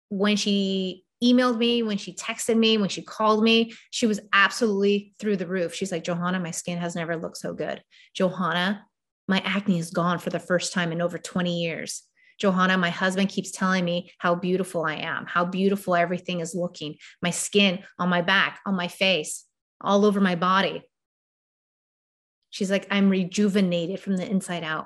when 0.10 0.38
she 0.38 1.04
emailed 1.24 1.58
me, 1.58 1.84
when 1.84 1.98
she 1.98 2.14
texted 2.14 2.58
me, 2.58 2.78
when 2.78 2.90
she 2.90 3.02
called 3.02 3.44
me, 3.44 3.74
she 3.92 4.08
was 4.08 4.20
absolutely 4.34 5.14
through 5.20 5.38
the 5.38 5.48
roof. 5.48 5.74
She's 5.74 5.92
like, 5.92 6.04
Johanna, 6.04 6.40
my 6.40 6.52
skin 6.52 6.78
has 6.78 6.96
never 6.96 7.18
looked 7.18 7.38
so 7.38 7.54
good. 7.54 7.84
Johanna, 8.16 8.86
my 9.28 9.42
acne 9.44 9.78
is 9.78 9.92
gone 9.92 10.20
for 10.20 10.30
the 10.30 10.40
first 10.40 10.74
time 10.74 10.92
in 10.92 11.02
over 11.02 11.18
20 11.18 11.62
years. 11.62 12.04
Johanna, 12.40 12.78
my 12.78 12.92
husband 12.92 13.30
keeps 13.30 13.52
telling 13.52 13.84
me 13.84 14.12
how 14.20 14.36
beautiful 14.36 14.86
I 14.86 14.96
am, 14.96 15.26
how 15.26 15.44
beautiful 15.44 15.96
everything 15.96 16.40
is 16.40 16.54
looking. 16.54 16.96
My 17.22 17.32
skin 17.32 17.80
on 17.98 18.10
my 18.10 18.22
back, 18.22 18.60
on 18.66 18.76
my 18.76 18.88
face, 18.88 19.44
all 19.82 20.06
over 20.06 20.22
my 20.22 20.36
body. 20.36 20.84
She's 22.52 22.72
like, 22.72 22.88
I'm 22.92 23.10
rejuvenated 23.10 24.00
from 24.00 24.18
the 24.18 24.30
inside 24.30 24.64
out. 24.64 24.86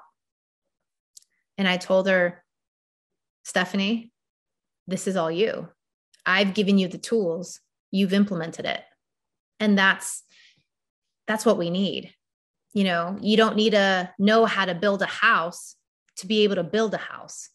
And 1.62 1.68
I 1.68 1.78
told 1.78 2.08
her, 2.08 2.44
Stephanie, 3.44 4.12
this 4.88 5.06
is 5.06 5.16
all 5.16 5.30
you. 5.30 5.70
I've 6.26 6.56
given 6.56 6.80
you 6.80 6.88
the 6.88 6.98
tools, 6.98 7.60
you've 7.92 8.14
implemented 8.14 8.66
it. 8.66 8.82
And 9.60 9.78
that's 9.78 10.24
that's 11.28 11.46
what 11.46 11.60
we 11.60 11.70
need. 11.70 12.16
You 12.74 12.86
know, 12.86 13.16
you 13.22 13.38
don't 13.38 13.56
need 13.56 13.74
to 13.74 14.10
know 14.18 14.46
how 14.46 14.66
to 14.66 14.74
build 14.74 15.04
a 15.04 15.06
house 15.06 15.76
to 16.16 16.26
be 16.26 16.44
able 16.44 16.56
to 16.56 16.64
build 16.64 16.96
a 16.96 16.98
house. 16.98 17.50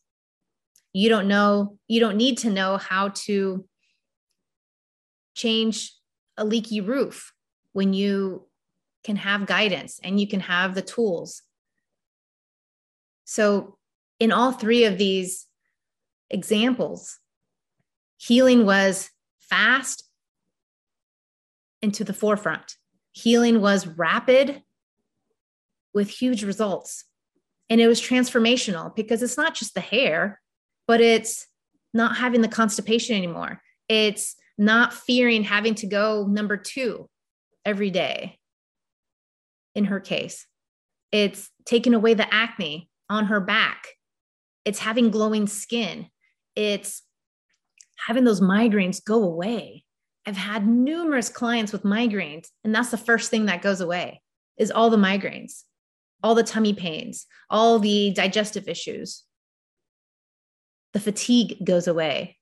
You 0.92 1.08
don't 1.08 1.26
know, 1.26 1.76
you 1.88 1.98
don't 1.98 2.16
need 2.16 2.38
to 2.38 2.50
know 2.50 2.76
how 2.76 3.08
to 3.26 3.66
change 5.34 5.92
a 6.36 6.44
leaky 6.44 6.80
roof 6.80 7.32
when 7.72 7.92
you 7.92 8.46
can 9.02 9.16
have 9.16 9.46
guidance 9.46 9.98
and 10.04 10.20
you 10.20 10.28
can 10.28 10.38
have 10.38 10.76
the 10.76 10.82
tools. 10.82 11.42
So, 13.24 13.76
in 14.18 14.32
all 14.32 14.52
three 14.52 14.84
of 14.84 14.98
these 14.98 15.46
examples, 16.30 17.18
healing 18.16 18.66
was 18.66 19.10
fast 19.40 20.04
and 21.82 21.92
to 21.94 22.04
the 22.04 22.12
forefront. 22.12 22.76
Healing 23.12 23.60
was 23.60 23.86
rapid 23.86 24.62
with 25.94 26.10
huge 26.10 26.44
results. 26.44 27.04
And 27.68 27.80
it 27.80 27.88
was 27.88 28.00
transformational 28.00 28.94
because 28.94 29.22
it's 29.22 29.36
not 29.36 29.54
just 29.54 29.74
the 29.74 29.80
hair, 29.80 30.40
but 30.86 31.00
it's 31.00 31.46
not 31.92 32.16
having 32.16 32.42
the 32.42 32.48
constipation 32.48 33.16
anymore. 33.16 33.60
It's 33.88 34.36
not 34.58 34.94
fearing 34.94 35.42
having 35.42 35.74
to 35.76 35.86
go 35.86 36.26
number 36.28 36.56
two 36.56 37.08
every 37.64 37.90
day 37.90 38.38
in 39.74 39.86
her 39.86 40.00
case. 40.00 40.46
It's 41.12 41.50
taking 41.64 41.94
away 41.94 42.14
the 42.14 42.32
acne 42.32 42.88
on 43.08 43.26
her 43.26 43.40
back. 43.40 43.86
It's 44.66 44.80
having 44.80 45.10
glowing 45.10 45.46
skin. 45.46 46.08
It's 46.54 47.02
having 48.06 48.24
those 48.24 48.42
migraines 48.42 49.02
go 49.02 49.22
away. 49.22 49.84
I've 50.26 50.36
had 50.36 50.66
numerous 50.66 51.30
clients 51.30 51.72
with 51.72 51.84
migraines, 51.84 52.48
and 52.64 52.74
that's 52.74 52.90
the 52.90 52.98
first 52.98 53.30
thing 53.30 53.46
that 53.46 53.62
goes 53.62 53.80
away 53.80 54.20
is 54.58 54.70
all 54.70 54.90
the 54.90 54.98
migraines 54.98 55.62
all 56.22 56.34
the 56.34 56.42
tummy 56.42 56.72
pains, 56.74 57.26
all 57.50 57.78
the 57.78 58.12
digestive 58.12 58.68
issues. 58.68 59.22
The 60.92 61.00
fatigue 61.00 61.64
goes 61.64 61.86
away. 61.86 62.38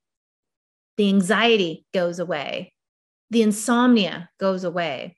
The 0.97 1.09
anxiety 1.09 1.85
goes 1.93 2.19
away. 2.19 2.73
The 3.31 3.43
insomnia 3.43 4.31
goes 4.39 4.65
away. 4.65 5.17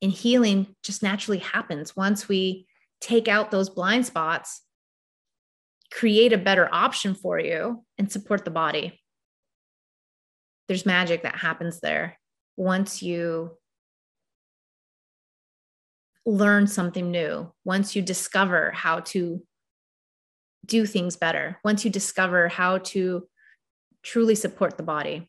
And 0.00 0.12
healing 0.12 0.74
just 0.82 1.02
naturally 1.02 1.38
happens 1.38 1.94
once 1.96 2.28
we 2.28 2.66
take 3.00 3.28
out 3.28 3.50
those 3.50 3.68
blind 3.68 4.06
spots, 4.06 4.62
create 5.90 6.32
a 6.32 6.38
better 6.38 6.68
option 6.72 7.14
for 7.14 7.38
you, 7.38 7.84
and 7.98 8.10
support 8.10 8.44
the 8.44 8.50
body. 8.50 9.00
There's 10.68 10.86
magic 10.86 11.22
that 11.24 11.36
happens 11.36 11.80
there 11.80 12.18
once 12.56 13.02
you 13.02 13.52
learn 16.26 16.66
something 16.66 17.10
new, 17.10 17.52
once 17.64 17.96
you 17.96 18.02
discover 18.02 18.70
how 18.72 19.00
to 19.00 19.42
do 20.66 20.86
things 20.86 21.16
better, 21.16 21.58
once 21.64 21.84
you 21.84 21.90
discover 21.90 22.48
how 22.48 22.78
to 22.78 23.26
truly 24.02 24.34
support 24.34 24.76
the 24.76 24.82
body. 24.82 25.28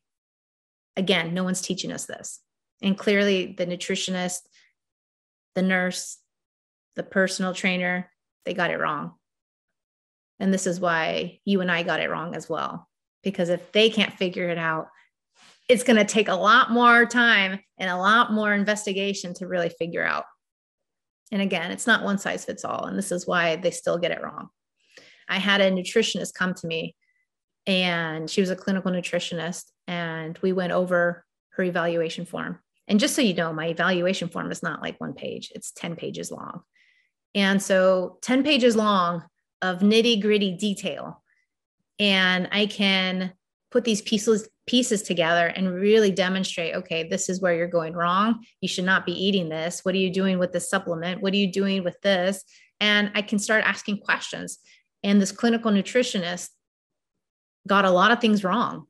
Again, 0.98 1.34
no 1.34 1.44
one's 1.44 1.62
teaching 1.62 1.92
us 1.92 2.06
this. 2.06 2.42
And 2.82 2.98
clearly, 2.98 3.56
the 3.58 3.66
nutritionist, 3.66 4.40
the 5.56 5.62
nurse, 5.62 6.18
the 6.96 7.04
personal 7.04 7.54
trainer, 7.54 8.12
they 8.46 8.54
got 8.54 8.72
it 8.72 8.80
wrong. 8.80 9.14
And 10.42 10.54
this 10.54 10.68
is 10.68 10.80
why 10.80 11.40
you 11.46 11.62
and 11.62 11.72
I 11.72 11.84
got 11.84 12.02
it 12.02 12.10
wrong 12.10 12.36
as 12.36 12.50
well. 12.50 12.90
Because 13.24 13.50
if 13.50 13.72
they 13.72 13.90
can't 13.90 14.18
figure 14.18 14.50
it 14.50 14.58
out, 14.58 14.88
it's 15.70 15.84
going 15.84 15.98
to 15.98 16.06
take 16.06 16.28
a 16.28 16.36
lot 16.36 16.72
more 16.72 17.06
time 17.06 17.60
and 17.78 17.90
a 17.90 17.96
lot 17.96 18.34
more 18.34 18.54
investigation 18.54 19.34
to 19.36 19.48
really 19.48 19.70
figure 19.70 20.04
out 20.04 20.26
and 21.32 21.42
again, 21.42 21.72
it's 21.72 21.88
not 21.88 22.04
one 22.04 22.18
size 22.18 22.46
fits 22.46 22.66
all. 22.66 22.86
And 22.86 22.98
this 22.98 23.12
is 23.12 23.26
why 23.26 23.56
they 23.56 23.72
still 23.72 23.98
get 23.98 24.12
it 24.12 24.22
wrong. 24.22 24.50
I 25.30 25.40
had 25.40 25.62
a 25.62 25.72
nutritionist 25.72 26.34
come 26.34 26.54
to 26.56 26.68
me 26.68 26.96
and 27.66 28.30
she 28.30 28.42
was 28.42 28.50
a 28.50 28.56
clinical 28.56 28.92
nutritionist 28.92 29.66
and 29.88 30.38
we 30.42 30.52
went 30.52 30.74
over 30.74 31.26
her 31.52 31.64
evaluation 31.64 32.26
form 32.26 32.60
And 32.88 33.00
just 33.00 33.16
so 33.16 33.22
you 33.22 33.34
know, 33.34 33.54
my 33.54 33.68
evaluation 33.68 34.30
form 34.30 34.52
is 34.52 34.64
not 34.64 34.82
like 34.82 35.00
one 35.00 35.14
page, 35.14 35.52
it's 35.56 35.72
10 35.72 35.96
pages 35.96 36.32
long. 36.32 36.62
And 37.34 37.62
so 37.62 38.18
10 38.24 38.44
pages 38.44 38.76
long 38.76 39.24
of 39.62 39.80
nitty 39.80 40.22
gritty 40.22 40.52
detail. 40.56 41.24
And 42.00 42.48
I 42.52 42.66
can 42.66 43.34
put 43.72 43.84
these 43.84 44.02
pieces 44.02 44.48
pieces 44.68 45.02
together 45.02 45.48
and 45.48 45.74
really 45.74 46.12
demonstrate 46.12 46.76
okay 46.76 47.10
this 47.10 47.30
is 47.30 47.42
where 47.42 47.54
you're 47.54 47.68
going 47.68 47.94
wrong. 47.94 48.46
You 48.62 48.68
should 48.68 48.86
not 48.86 49.06
be 49.06 49.12
eating 49.14 49.50
this. 49.50 49.84
What 49.84 49.96
are 49.96 50.00
you 50.00 50.12
doing 50.12 50.40
with 50.40 50.52
this 50.52 50.70
supplement? 50.70 51.22
What 51.22 51.34
are 51.34 51.38
you 51.38 51.52
doing 51.52 51.84
with 51.84 52.00
this? 52.02 52.44
And 52.80 53.12
i 53.16 53.22
can 53.22 53.40
start 53.40 53.64
asking 53.66 54.00
questions. 54.00 54.60
And 55.04 55.22
this 55.22 55.32
clinical 55.32 55.72
nutritionist 55.72 56.50
got 57.68 57.86
a 57.86 57.92
lot 57.92 58.12
of 58.12 58.20
things 58.20 58.44
wrong. 58.44 58.86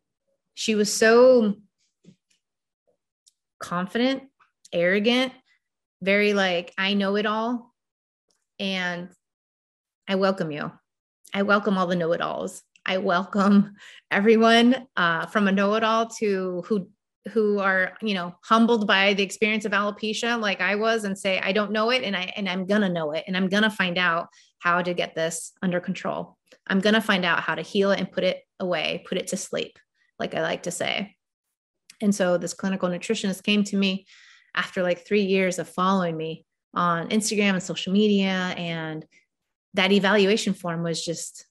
She 0.53 0.75
was 0.75 0.91
so 0.93 1.55
confident 3.59 4.23
arrogant 4.73 5.31
very 6.01 6.33
like 6.33 6.73
i 6.77 6.93
know 6.93 7.15
it 7.15 7.25
all. 7.25 7.73
And 8.59 9.09
i 10.11 10.15
welcome 10.15 10.51
you 10.51 10.71
i 11.33 11.41
welcome 11.41 11.77
all 11.77 11.87
the 11.87 11.95
know-it-alls 11.95 12.63
I 12.85 12.97
welcome 12.97 13.75
everyone 14.11 14.87
uh, 14.97 15.25
from 15.27 15.47
a 15.47 15.51
know-it-all 15.51 16.07
to 16.19 16.63
who 16.67 16.87
who 17.31 17.59
are 17.59 17.95
you 18.01 18.15
know 18.15 18.33
humbled 18.43 18.87
by 18.87 19.13
the 19.13 19.21
experience 19.21 19.65
of 19.65 19.73
alopecia 19.73 20.41
like 20.41 20.59
I 20.59 20.73
was 20.75 21.03
and 21.03 21.17
say 21.17 21.39
I 21.39 21.51
don't 21.51 21.71
know 21.71 21.91
it 21.91 22.03
and 22.03 22.15
I 22.15 22.33
and 22.35 22.49
I'm 22.49 22.65
gonna 22.65 22.89
know 22.89 23.11
it 23.11 23.25
and 23.27 23.37
I'm 23.37 23.47
gonna 23.47 23.69
find 23.69 23.97
out 23.97 24.29
how 24.59 24.81
to 24.81 24.93
get 24.93 25.13
this 25.13 25.51
under 25.61 25.79
control. 25.79 26.37
I'm 26.67 26.79
gonna 26.79 27.01
find 27.01 27.23
out 27.23 27.41
how 27.41 27.55
to 27.55 27.61
heal 27.61 27.91
it 27.91 27.99
and 27.99 28.11
put 28.11 28.23
it 28.23 28.41
away, 28.59 29.03
put 29.07 29.19
it 29.19 29.27
to 29.27 29.37
sleep, 29.37 29.77
like 30.17 30.33
I 30.33 30.41
like 30.41 30.63
to 30.63 30.71
say. 30.71 31.15
And 32.01 32.13
so 32.13 32.39
this 32.39 32.55
clinical 32.55 32.89
nutritionist 32.89 33.43
came 33.43 33.63
to 33.65 33.77
me 33.77 34.07
after 34.55 34.81
like 34.81 35.05
three 35.05 35.21
years 35.21 35.59
of 35.59 35.69
following 35.69 36.17
me 36.17 36.45
on 36.73 37.09
Instagram 37.09 37.53
and 37.53 37.63
social 37.63 37.93
media 37.93 38.55
and 38.57 39.05
that 39.73 39.91
evaluation 39.91 40.53
form 40.53 40.83
was 40.83 41.03
just 41.03 41.45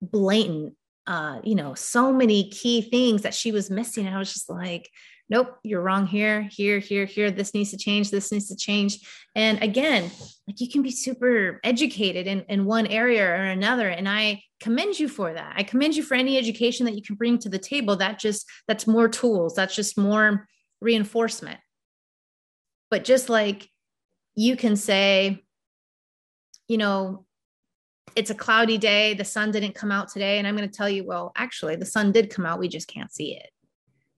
blatant 0.00 0.74
uh 1.06 1.40
you 1.42 1.56
know 1.56 1.74
so 1.74 2.12
many 2.12 2.48
key 2.50 2.80
things 2.82 3.22
that 3.22 3.34
she 3.34 3.50
was 3.52 3.70
missing. 3.70 4.06
I 4.06 4.18
was 4.18 4.32
just 4.32 4.48
like 4.48 4.88
nope 5.30 5.56
you're 5.62 5.80
wrong 5.80 6.06
here 6.06 6.42
here 6.42 6.78
here 6.78 7.06
here. 7.06 7.30
This 7.30 7.54
needs 7.54 7.70
to 7.70 7.78
change. 7.78 8.10
This 8.10 8.30
needs 8.30 8.48
to 8.48 8.56
change. 8.56 8.98
And 9.34 9.62
again 9.62 10.10
like 10.46 10.60
you 10.60 10.68
can 10.68 10.82
be 10.82 10.90
super 10.90 11.60
educated 11.64 12.26
in, 12.26 12.42
in 12.48 12.64
one 12.64 12.86
area 12.86 13.26
or 13.26 13.34
another. 13.34 13.88
And 13.88 14.08
i 14.08 14.42
commend 14.60 14.98
you 14.98 15.08
for 15.08 15.32
that. 15.32 15.54
I 15.56 15.62
commend 15.62 15.96
you 15.96 16.02
for 16.02 16.14
any 16.14 16.36
education 16.36 16.84
that 16.86 16.94
you 16.94 17.02
can 17.02 17.14
bring 17.14 17.38
to 17.38 17.48
the 17.48 17.58
table 17.58 17.96
that 17.96 18.18
just 18.18 18.46
that's 18.66 18.86
more 18.86 19.08
tools 19.08 19.54
that's 19.54 19.74
just 19.74 19.98
more 19.98 20.46
reinforcement. 20.80 21.58
But 22.90 23.04
just 23.04 23.28
like 23.28 23.68
you 24.34 24.56
can 24.56 24.76
say 24.76 25.42
you 26.68 26.76
know 26.76 27.24
it's 28.18 28.30
a 28.30 28.34
cloudy 28.34 28.78
day, 28.78 29.14
the 29.14 29.24
sun 29.24 29.52
didn't 29.52 29.76
come 29.76 29.92
out 29.92 30.08
today. 30.08 30.38
And 30.38 30.46
I'm 30.46 30.56
going 30.56 30.68
to 30.68 30.76
tell 30.76 30.88
you, 30.88 31.04
well, 31.04 31.30
actually, 31.36 31.76
the 31.76 31.86
sun 31.86 32.10
did 32.10 32.30
come 32.30 32.44
out, 32.44 32.58
we 32.58 32.66
just 32.66 32.88
can't 32.88 33.12
see 33.12 33.36
it. 33.36 33.48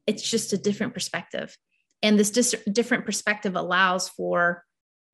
It's 0.07 0.29
just 0.29 0.55
a 0.55 0.57
different 0.57 0.95
perspective. 0.95 1.55
And 2.03 2.19
this 2.19 2.31
dis- 2.31 2.65
different 2.73 3.05
perspective 3.05 3.57
allows 3.57 4.09
for 4.09 4.65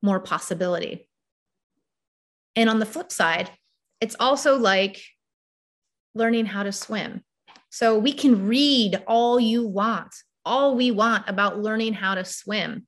more 0.01 0.21
possibility. 0.21 1.09
And 2.55 2.69
on 2.69 2.79
the 2.79 2.85
flip 2.85 3.11
side, 3.11 3.51
it's 3.99 4.15
also 4.21 4.57
like 4.57 5.03
learning 6.15 6.45
how 6.45 6.63
to 6.63 6.71
swim. 6.71 7.25
So 7.69 7.99
we 7.99 8.13
can 8.13 8.47
read 8.47 9.03
all 9.05 9.37
you 9.37 9.67
want, 9.67 10.15
all 10.45 10.77
we 10.77 10.91
want 10.91 11.27
about 11.27 11.59
learning 11.59 11.91
how 11.91 12.15
to 12.15 12.23
swim. 12.23 12.87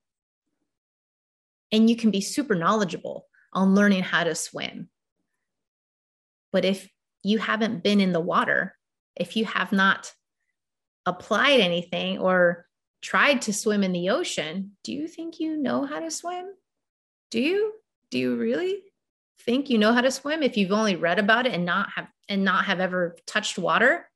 And 1.74 1.90
you 1.90 1.98
can 1.98 2.10
be 2.10 2.22
super 2.22 2.56
knowledgeable 2.56 3.26
on 3.52 3.76
learning 3.76 4.04
how 4.04 4.24
to 4.24 4.34
swim. 4.34 4.88
But 6.52 6.66
if 6.66 6.90
you 7.24 7.38
haven't 7.38 7.84
been 7.84 8.02
in 8.02 8.14
the 8.14 8.20
water, 8.20 8.76
if 9.16 9.36
you 9.36 9.46
have 9.46 9.72
not 9.72 10.14
applied 11.06 11.60
anything 11.60 12.20
or 12.20 12.66
tried 13.02 13.42
to 13.44 13.54
swim 13.54 13.84
in 13.84 13.92
the 13.92 14.10
ocean, 14.10 14.72
do 14.84 14.94
you 14.94 15.08
think 15.08 15.40
you 15.40 15.58
know 15.58 15.86
how 15.86 16.00
to 16.00 16.12
swim? 16.12 16.54
Do 17.32 17.40
you? 17.40 17.74
Do 18.12 18.18
you 18.18 18.36
really 18.36 18.82
think 19.42 19.70
you 19.70 19.78
know 19.78 19.94
how 19.94 20.02
to 20.02 20.12
swim 20.12 20.44
if 20.44 20.58
you've 20.58 20.72
only 20.72 20.96
read 20.96 21.20
about 21.20 21.46
it 21.46 21.54
and 21.54 21.66
not 21.66 21.90
have 21.96 22.08
and 22.28 22.44
not 22.44 22.66
have 22.66 22.80
ever 22.80 23.16
touched 23.26 23.58
water 23.58 24.10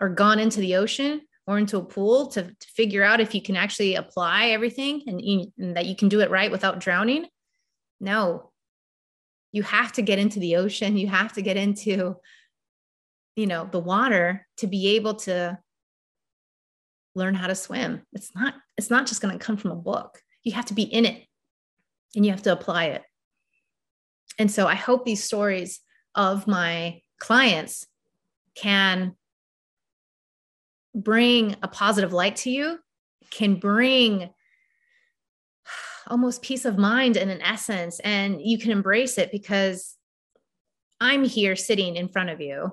or 0.00 0.08
gone 0.08 0.38
into 0.38 0.60
the 0.60 0.76
ocean 0.76 1.22
or 1.46 1.58
into 1.58 1.78
a 1.78 1.84
pool 1.84 2.26
to, 2.28 2.42
to 2.42 2.66
figure 2.74 3.02
out 3.02 3.20
if 3.20 3.34
you 3.34 3.42
can 3.42 3.56
actually 3.56 3.94
apply 3.94 4.48
everything 4.48 5.02
and, 5.06 5.20
and 5.58 5.76
that 5.76 5.86
you 5.86 5.96
can 5.96 6.08
do 6.08 6.20
it 6.20 6.30
right 6.30 6.50
without 6.50 6.78
drowning? 6.78 7.26
No, 8.00 8.47
you 9.52 9.62
have 9.62 9.92
to 9.92 10.02
get 10.02 10.18
into 10.18 10.40
the 10.40 10.56
ocean. 10.56 10.96
You 10.96 11.08
have 11.08 11.32
to 11.34 11.42
get 11.42 11.56
into 11.56 12.16
you 13.36 13.46
know 13.46 13.68
the 13.70 13.78
water 13.78 14.46
to 14.58 14.66
be 14.66 14.96
able 14.96 15.14
to 15.14 15.58
learn 17.14 17.34
how 17.34 17.46
to 17.46 17.54
swim. 17.54 18.02
It's 18.12 18.34
not 18.34 18.54
it's 18.76 18.90
not 18.90 19.06
just 19.06 19.20
going 19.20 19.36
to 19.36 19.44
come 19.44 19.56
from 19.56 19.70
a 19.70 19.76
book. 19.76 20.20
You 20.42 20.52
have 20.52 20.66
to 20.66 20.74
be 20.74 20.82
in 20.82 21.04
it 21.04 21.24
and 22.14 22.24
you 22.24 22.30
have 22.30 22.42
to 22.42 22.52
apply 22.52 22.86
it. 22.86 23.02
And 24.38 24.50
so 24.50 24.66
i 24.66 24.74
hope 24.74 25.04
these 25.04 25.24
stories 25.24 25.80
of 26.14 26.46
my 26.46 27.00
clients 27.18 27.86
can 28.54 29.14
bring 30.94 31.56
a 31.62 31.68
positive 31.68 32.12
light 32.12 32.36
to 32.36 32.50
you 32.50 32.78
can 33.30 33.56
bring 33.56 34.30
almost 36.08 36.42
peace 36.42 36.64
of 36.64 36.78
mind 36.78 37.16
in 37.16 37.28
an 37.28 37.42
essence 37.42 38.00
and 38.00 38.40
you 38.42 38.58
can 38.58 38.70
embrace 38.70 39.18
it 39.18 39.30
because 39.30 39.96
i'm 41.00 41.24
here 41.24 41.54
sitting 41.54 41.96
in 41.96 42.08
front 42.08 42.30
of 42.30 42.40
you 42.40 42.72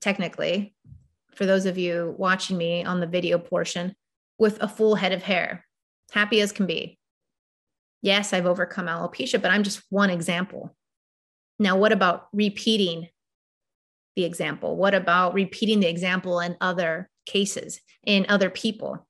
technically 0.00 0.74
for 1.34 1.46
those 1.46 1.66
of 1.66 1.78
you 1.78 2.14
watching 2.18 2.56
me 2.56 2.84
on 2.84 3.00
the 3.00 3.06
video 3.06 3.38
portion 3.38 3.94
with 4.38 4.60
a 4.62 4.68
full 4.68 4.94
head 4.94 5.12
of 5.12 5.22
hair 5.22 5.64
happy 6.12 6.40
as 6.40 6.52
can 6.52 6.66
be. 6.66 6.98
Yes 8.02 8.32
i've 8.32 8.46
overcome 8.46 8.86
alopecia 8.86 9.40
but 9.40 9.50
i'm 9.50 9.62
just 9.62 9.82
one 9.90 10.10
example. 10.10 10.74
Now 11.58 11.76
what 11.76 11.92
about 11.92 12.28
repeating 12.32 13.08
the 14.16 14.24
example? 14.24 14.76
What 14.76 14.94
about 14.94 15.34
repeating 15.34 15.80
the 15.80 15.88
example 15.88 16.40
in 16.40 16.56
other 16.60 17.10
cases 17.26 17.80
in 18.04 18.26
other 18.28 18.50
people? 18.50 19.06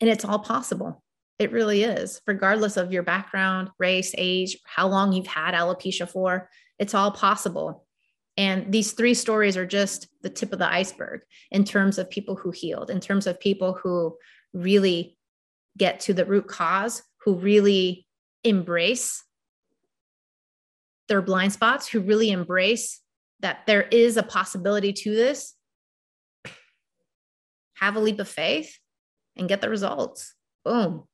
And 0.00 0.10
it's 0.10 0.24
all 0.24 0.38
possible 0.38 1.02
it 1.38 1.52
really 1.52 1.82
is, 1.82 2.20
regardless 2.26 2.76
of 2.76 2.92
your 2.92 3.02
background, 3.02 3.70
race, 3.78 4.14
age, 4.16 4.56
how 4.64 4.88
long 4.88 5.12
you've 5.12 5.26
had 5.26 5.54
alopecia 5.54 6.08
for, 6.08 6.48
it's 6.78 6.94
all 6.94 7.10
possible. 7.10 7.86
And 8.38 8.72
these 8.72 8.92
three 8.92 9.14
stories 9.14 9.56
are 9.56 9.66
just 9.66 10.08
the 10.22 10.30
tip 10.30 10.52
of 10.52 10.58
the 10.58 10.70
iceberg 10.70 11.22
in 11.50 11.64
terms 11.64 11.98
of 11.98 12.10
people 12.10 12.36
who 12.36 12.50
healed, 12.50 12.90
in 12.90 13.00
terms 13.00 13.26
of 13.26 13.40
people 13.40 13.74
who 13.74 14.16
really 14.52 15.16
get 15.76 16.00
to 16.00 16.14
the 16.14 16.24
root 16.24 16.46
cause, 16.46 17.02
who 17.18 17.34
really 17.34 18.06
embrace 18.44 19.24
their 21.08 21.22
blind 21.22 21.52
spots, 21.52 21.88
who 21.88 22.00
really 22.00 22.30
embrace 22.30 23.00
that 23.40 23.66
there 23.66 23.82
is 23.82 24.16
a 24.16 24.22
possibility 24.22 24.92
to 24.92 25.14
this. 25.14 25.54
Have 27.74 27.96
a 27.96 28.00
leap 28.00 28.20
of 28.20 28.28
faith 28.28 28.78
and 29.36 29.48
get 29.48 29.60
the 29.60 29.68
results. 29.68 30.34
Boom. 30.64 31.04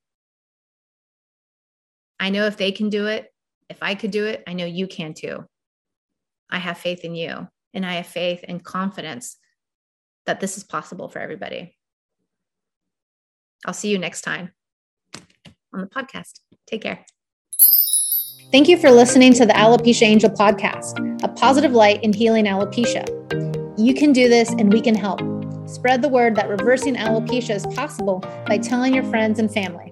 I 2.22 2.30
know 2.30 2.46
if 2.46 2.56
they 2.56 2.70
can 2.70 2.88
do 2.88 3.08
it, 3.08 3.34
if 3.68 3.82
I 3.82 3.96
could 3.96 4.12
do 4.12 4.26
it, 4.26 4.44
I 4.46 4.52
know 4.52 4.64
you 4.64 4.86
can 4.86 5.12
too. 5.12 5.44
I 6.48 6.58
have 6.58 6.78
faith 6.78 7.04
in 7.04 7.16
you 7.16 7.48
and 7.74 7.84
I 7.84 7.94
have 7.94 8.06
faith 8.06 8.44
and 8.46 8.62
confidence 8.62 9.36
that 10.26 10.38
this 10.38 10.56
is 10.56 10.62
possible 10.62 11.08
for 11.08 11.18
everybody. 11.18 11.76
I'll 13.66 13.74
see 13.74 13.90
you 13.90 13.98
next 13.98 14.20
time 14.20 14.52
on 15.74 15.80
the 15.80 15.88
podcast. 15.88 16.38
Take 16.68 16.82
care. 16.82 17.04
Thank 18.52 18.68
you 18.68 18.78
for 18.78 18.92
listening 18.92 19.32
to 19.34 19.44
the 19.44 19.54
Alopecia 19.54 20.02
Angel 20.02 20.30
podcast, 20.30 21.24
a 21.24 21.28
positive 21.28 21.72
light 21.72 22.04
in 22.04 22.12
healing 22.12 22.44
alopecia. 22.44 23.04
You 23.76 23.94
can 23.94 24.12
do 24.12 24.28
this 24.28 24.50
and 24.50 24.72
we 24.72 24.80
can 24.80 24.94
help. 24.94 25.20
Spread 25.68 26.02
the 26.02 26.08
word 26.08 26.36
that 26.36 26.48
reversing 26.48 26.94
alopecia 26.94 27.56
is 27.56 27.66
possible 27.74 28.20
by 28.46 28.58
telling 28.58 28.94
your 28.94 29.04
friends 29.04 29.40
and 29.40 29.52
family. 29.52 29.91